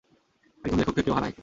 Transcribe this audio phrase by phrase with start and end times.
[0.63, 1.33] একজন লেখককে কেউ হারায়?